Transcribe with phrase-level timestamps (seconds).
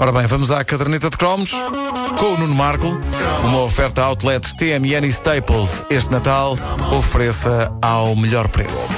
[0.00, 1.50] Ora bem, vamos à caderneta de cromos
[2.18, 2.86] com o Nuno Marco.
[3.44, 6.56] Uma oferta outlet TMN e Staples este Natal.
[6.96, 8.94] Ofereça ao melhor preço.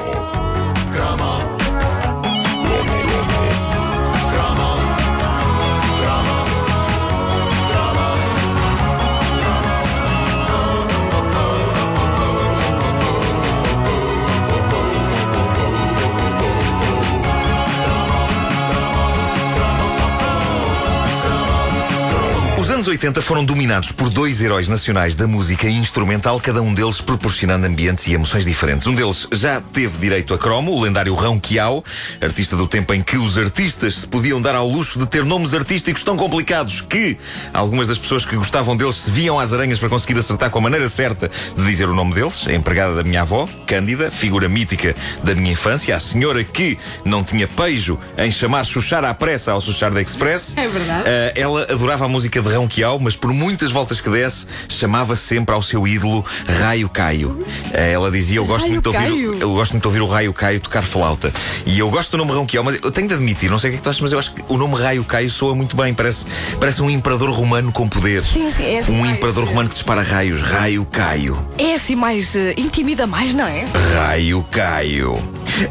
[22.91, 28.09] 80 foram dominados por dois heróis nacionais da música instrumental, cada um deles proporcionando ambientes
[28.09, 28.85] e emoções diferentes.
[28.85, 31.85] Um deles já teve direito a cromo, o lendário Rão Quiao,
[32.21, 35.55] artista do tempo em que os artistas se podiam dar ao luxo de ter nomes
[35.55, 37.17] artísticos tão complicados que
[37.55, 40.63] algumas das pessoas que gostavam deles se viam às aranhas para conseguir acertar com a
[40.63, 42.45] maneira certa de dizer o nome deles.
[42.49, 47.23] A empregada da minha avó, Cândida, figura mítica da minha infância, a senhora que não
[47.23, 50.57] tinha pejo em chamar Xuxar à pressa ao Xuxar da Express.
[50.57, 51.03] É verdade.
[51.03, 55.15] Uh, ela adorava a música de Rão Quiao, mas por muitas voltas que desse, chamava
[55.15, 56.25] sempre ao seu ídolo
[56.61, 57.31] Raio Caio.
[57.31, 60.07] Uh, ela dizia: Eu gosto Raio muito de ouvir, eu gosto muito de ouvir o
[60.07, 61.33] Raio Caio tocar flauta.
[61.67, 63.73] E eu gosto do nome Rão Quiao, mas eu tenho de admitir, não sei o
[63.73, 65.77] que é que tu achas, mas eu acho que o nome Raio Caio soa muito
[65.77, 65.93] bem.
[65.95, 66.27] Parece,
[66.59, 68.23] parece um imperador romano com poder.
[68.23, 70.41] Sim, sim, é assim Um imperador eh, romano que dispara raios.
[70.41, 71.47] Raio Caio.
[71.59, 72.35] É assim mais.
[72.35, 73.67] eh, intimida mais, não é?
[73.95, 75.19] Raio Caio.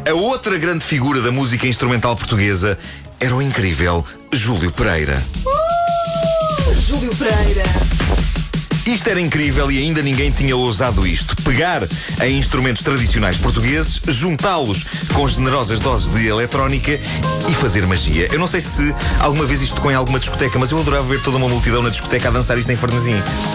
[0.08, 2.78] A outra grande figura da música instrumental portuguesa
[3.18, 5.22] era o incrível Júlio Pereira.
[6.90, 7.62] Júlio Pereira.
[8.84, 11.40] Isto era incrível e ainda ninguém tinha ousado isto.
[11.44, 11.86] Pegar
[12.20, 16.98] em instrumentos tradicionais portugueses, juntá-los com generosas doses de eletrónica
[17.48, 18.26] e fazer magia.
[18.32, 21.22] Eu não sei se alguma vez isto tocou em alguma discoteca, mas eu adorava ver
[21.22, 23.14] toda uma multidão na discoteca a dançar isto em Farnesim.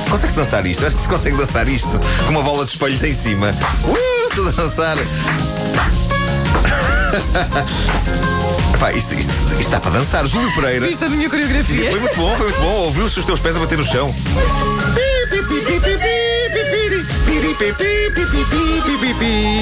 [0.09, 0.85] Consegue-se dançar isto?
[0.85, 3.51] Acho que se consegue dançar isto com uma bola de espelhos em cima.
[3.83, 4.95] Uh, dançar.
[8.75, 10.27] Epá, isto, isto, isto está para dançar.
[10.27, 10.85] Júlio Pereira.
[10.85, 11.91] Viste a minha coreografia?
[11.91, 12.73] Foi muito bom, foi muito bom.
[12.81, 14.13] Ouviu-se os teus pés a bater no chão.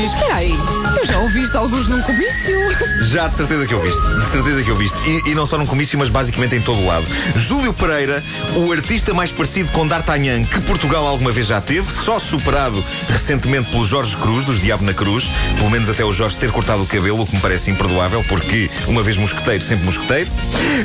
[0.06, 0.52] Espera aí,
[0.98, 2.54] eu já ouviste alguns num comício.
[3.10, 4.02] Já, de certeza que eu viste.
[4.02, 4.98] De certeza que eu viste.
[5.06, 7.06] E, e não só num comício, mas basicamente em todo o lado.
[7.36, 8.24] Júlio Pereira,
[8.56, 13.70] o artista mais parecido com D'Artagnan que Portugal alguma vez já teve, só superado recentemente
[13.70, 15.26] pelo Jorge Cruz, dos Diabo na Cruz.
[15.58, 18.70] Pelo menos até o Jorge ter cortado o cabelo, o que me parece imperdoável, porque
[18.88, 20.30] uma vez mosqueteiro, sempre mosqueteiro.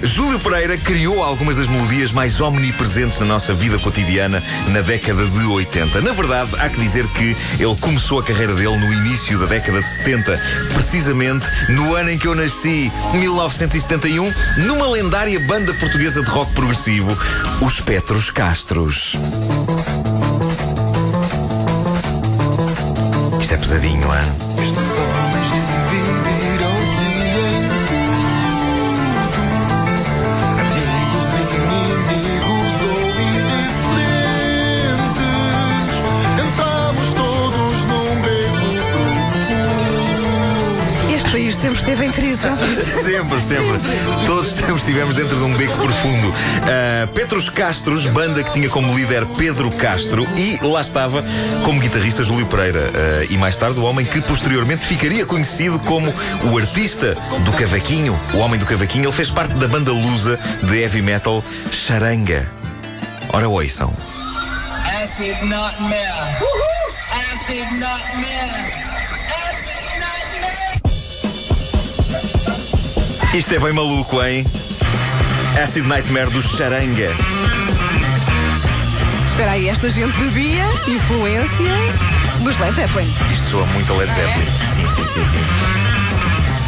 [0.03, 5.45] Júlio Pereira criou algumas das melodias mais omnipresentes na nossa vida cotidiana na década de
[5.45, 6.03] 80.
[6.03, 9.81] Na verdade, há que dizer que ele começou a carreira dele no início da década
[9.81, 10.41] de 70,
[10.75, 14.33] precisamente no ano em que eu nasci, 1971,
[14.67, 17.11] numa lendária banda portuguesa de rock progressivo,
[17.61, 19.15] os Petros Castros.
[23.41, 24.48] Isto é pesadinho, hein?
[41.69, 42.85] Sempre esteve em crise, já viste?
[43.03, 43.79] Sempre, sempre.
[44.27, 46.29] Todos sempre estivemos dentro de um beco profundo.
[46.29, 51.25] Uh, Petros Castros, banda que tinha como líder Pedro Castro e lá estava
[51.65, 52.81] como guitarrista Júlio Pereira.
[52.81, 56.13] Uh, e mais tarde o homem que posteriormente ficaria conhecido como
[56.51, 57.15] o artista
[57.45, 59.05] do cavaquinho, o homem do cavaquinho.
[59.05, 62.49] Ele fez parte da banda lusa de heavy metal Charanga.
[63.31, 63.93] Ora, ouçam.
[65.03, 66.13] Acid nightmare.
[67.33, 68.88] Acid nightmare.
[73.35, 74.47] Isto é bem maluco, hein?
[75.63, 77.15] Acid Nightmare do Charanga.
[79.29, 81.75] Espera aí, esta gente bebia, influência
[82.43, 83.15] dos Led Zeppelin.
[83.31, 84.47] Isto soa muito a Led Zeppelin.
[84.65, 85.45] Sim, sim, sim, sim.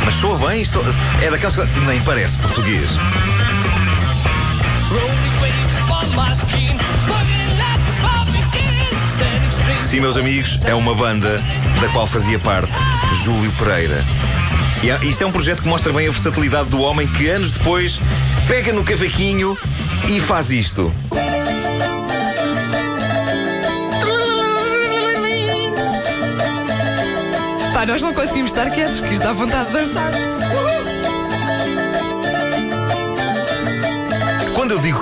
[0.04, 0.84] Mas soa bem, isto
[1.22, 2.90] é daquelas que nem parece português.
[9.80, 11.42] Sim, meus amigos, é uma banda
[11.80, 12.72] da qual fazia parte
[13.24, 14.04] Júlio Pereira.
[14.82, 18.00] E isto é um projeto que mostra bem a versatilidade do homem que anos depois
[18.48, 19.56] pega no cavaquinho
[20.08, 20.92] e faz isto.
[27.74, 30.10] Pá, nós não conseguimos estar quietos, que isto dá vontade de dançar.
[30.50, 30.89] Quando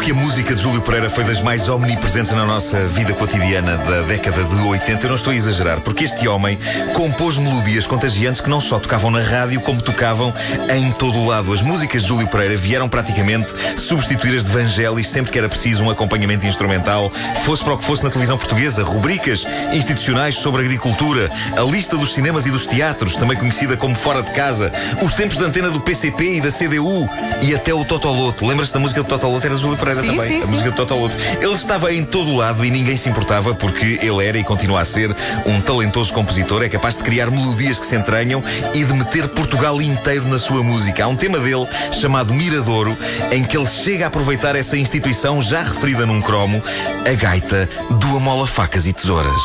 [0.09, 4.01] que a música de Júlio Pereira foi das mais omnipresentes na nossa vida cotidiana da
[4.01, 6.59] década de 80, eu não estou a exagerar, porque este homem
[6.95, 10.33] compôs melodias contagiantes que não só tocavam na rádio, como tocavam
[10.75, 11.53] em todo o lado.
[11.53, 15.85] As músicas de Júlio Pereira vieram praticamente substituir as de Vangelis sempre que era preciso
[15.85, 17.13] um acompanhamento instrumental,
[17.45, 22.15] fosse para o que fosse na televisão portuguesa, rubricas institucionais sobre agricultura, a lista dos
[22.15, 24.73] cinemas e dos teatros, também conhecida como Fora de Casa,
[25.03, 27.07] os tempos de antena do PCP e da CDU
[27.43, 28.47] e até o Totoloto.
[28.47, 29.47] Lembras-te da música do Totoloto?
[29.47, 30.27] Era Júlio Pereira Sim, também.
[30.27, 30.51] sim, a sim.
[30.51, 31.17] música do Totoloto.
[31.41, 34.81] Ele estava em todo o lado e ninguém se importava porque ele era e continua
[34.81, 35.15] a ser
[35.47, 36.63] um talentoso compositor.
[36.63, 38.43] É capaz de criar melodias que se entranham
[38.75, 41.05] e de meter Portugal inteiro na sua música.
[41.05, 42.97] Há um tema dele chamado Miradouro
[43.31, 46.63] em que ele chega a aproveitar essa instituição já referida num cromo,
[47.07, 49.43] a gaita do Amola Facas e Tesouras.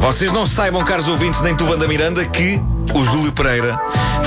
[0.00, 2.60] Vocês não saibam, caros ouvintes, nem tu, Wanda Miranda, que
[2.94, 3.80] o Júlio Pereira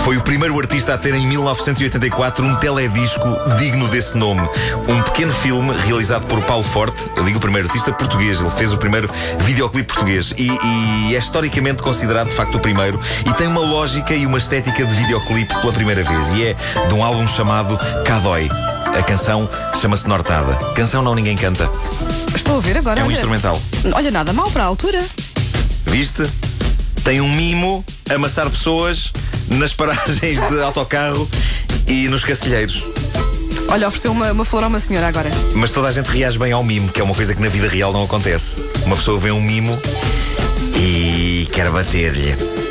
[0.04, 3.24] foi o primeiro artista a ter em 1984 um teledisco
[3.60, 4.42] digno desse nome.
[4.88, 8.74] Um pequeno filme realizado por Paulo Forte, eu digo o primeiro artista português, ele fez
[8.74, 9.10] o primeiro
[9.40, 14.14] videoclipe português e, e é historicamente considerado de facto o primeiro e tem uma lógica
[14.14, 16.56] e uma estética de videoclipe pela primeira vez e é
[16.88, 18.50] de um álbum chamado Cadói.
[18.96, 19.50] A canção
[19.80, 20.56] chama-se Nortada.
[20.76, 21.70] Canção não ninguém canta.
[22.36, 23.00] Estou a ouvir agora.
[23.00, 23.14] É um olha.
[23.14, 23.62] instrumental.
[23.94, 25.04] Olha, nada mal para a altura.
[25.86, 26.24] Viste?
[27.04, 29.12] Tem um mimo amassar pessoas
[29.50, 31.30] nas paragens de autocarro
[31.88, 32.84] e nos cacilheiros.
[33.70, 35.30] Olha, ofereceu uma, uma flor a uma senhora agora.
[35.54, 37.68] Mas toda a gente reage bem ao mimo, que é uma coisa que na vida
[37.68, 38.62] real não acontece.
[38.86, 39.78] Uma pessoa vê um mimo
[40.76, 42.67] e quer bater-lhe.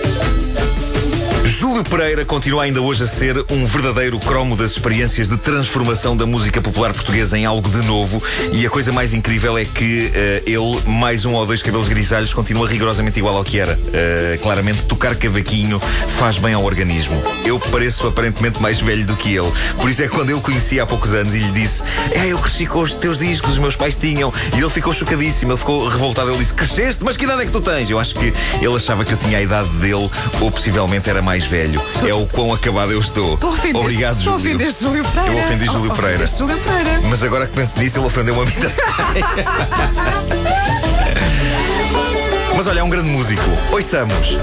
[1.58, 6.26] Júlio Pereira continua ainda hoje a ser um verdadeiro cromo das experiências de transformação da
[6.26, 8.22] música popular portuguesa em algo de novo.
[8.52, 12.34] E a coisa mais incrível é que eh, ele, mais um ou dois cabelos grisalhos,
[12.34, 13.72] continua rigorosamente igual ao que era.
[13.90, 15.80] Eh, claramente, tocar cavaquinho
[16.18, 17.16] faz bem ao organismo.
[17.42, 19.50] Eu pareço aparentemente mais velho do que ele.
[19.80, 22.26] Por isso é que quando eu o conheci há poucos anos e lhe disse: É,
[22.26, 24.30] eu cresci com os teus discos, os meus pais tinham.
[24.54, 26.28] E ele ficou chocadíssimo, ele ficou revoltado.
[26.28, 27.02] Ele disse: Cresceste?
[27.02, 27.88] Mas que idade é que tu tens?
[27.88, 28.26] Eu acho que
[28.60, 31.80] ele achava que eu tinha a idade dele, ou possivelmente era mais velho.
[32.06, 33.34] É o quão acabado eu estou.
[33.34, 34.36] Ofendeste, Obrigado, Júlio.
[34.36, 35.32] ofendeste Júlio Pereira.
[35.34, 36.14] Eu ofendi Júlio Oh, Pereira.
[36.24, 37.00] ofendeste Júlio Pereira.
[37.08, 38.52] Mas agora que penso nisso, ele ofendeu-me a mim.
[42.56, 43.42] Mas olha, é um grande músico.
[43.70, 44.36] Ouçamos.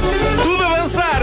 [0.44, 1.21] Tudo avançar!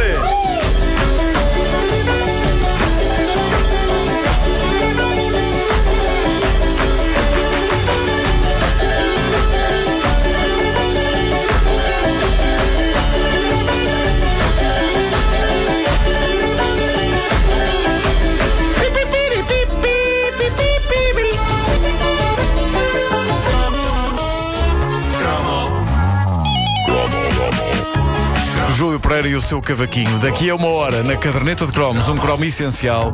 [28.81, 30.19] Júlio Pereira e o seu cavaquinho.
[30.21, 33.13] Daqui a uma hora, na caderneta de cromos, um cromo essencial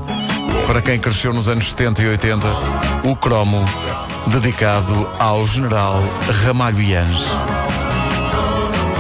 [0.65, 2.47] para quem cresceu nos anos 70 e 80.
[3.03, 3.69] O cromo
[4.29, 6.01] dedicado ao general
[6.45, 7.25] Ramalho Yanes.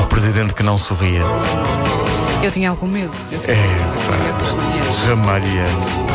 [0.02, 1.22] O presidente que não sorria.
[2.42, 3.12] Eu tinha algum medo.
[3.30, 5.08] Eu tinha É, algum de.
[5.08, 6.06] Ramalho Yanes.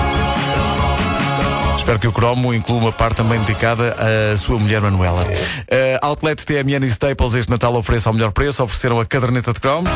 [1.77, 3.95] Espero que o cromo inclua uma parte também dedicada
[4.33, 5.24] à sua mulher Manuela.
[5.24, 8.62] Uh, Outlet TMN e Staples este Natal oferece ao melhor preço.
[8.63, 9.89] Ofereceram a caderneta de cromos.